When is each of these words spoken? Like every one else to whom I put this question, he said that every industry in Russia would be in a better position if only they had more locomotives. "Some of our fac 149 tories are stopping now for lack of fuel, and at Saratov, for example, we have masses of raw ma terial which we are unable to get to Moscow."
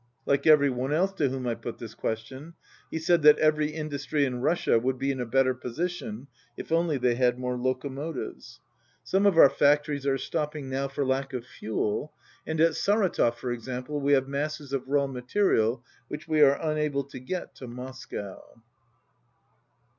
Like 0.25 0.47
every 0.47 0.71
one 0.71 0.91
else 0.91 1.13
to 1.13 1.29
whom 1.29 1.45
I 1.45 1.53
put 1.53 1.77
this 1.77 1.93
question, 1.93 2.55
he 2.89 2.97
said 2.97 3.21
that 3.21 3.37
every 3.37 3.69
industry 3.69 4.25
in 4.25 4.41
Russia 4.41 4.79
would 4.79 4.97
be 4.97 5.11
in 5.11 5.21
a 5.21 5.27
better 5.27 5.53
position 5.53 6.25
if 6.57 6.71
only 6.71 6.97
they 6.97 7.13
had 7.13 7.37
more 7.37 7.55
locomotives. 7.55 8.59
"Some 9.03 9.27
of 9.27 9.37
our 9.37 9.47
fac 9.47 9.81
149 9.81 9.85
tories 9.85 10.07
are 10.07 10.17
stopping 10.17 10.69
now 10.71 10.87
for 10.87 11.05
lack 11.05 11.33
of 11.33 11.45
fuel, 11.45 12.13
and 12.47 12.59
at 12.59 12.73
Saratov, 12.73 13.35
for 13.37 13.51
example, 13.51 14.01
we 14.01 14.13
have 14.13 14.27
masses 14.27 14.73
of 14.73 14.87
raw 14.89 15.05
ma 15.05 15.19
terial 15.19 15.83
which 16.07 16.27
we 16.27 16.41
are 16.41 16.59
unable 16.59 17.03
to 17.03 17.19
get 17.19 17.53
to 17.57 17.67
Moscow." 17.67 18.41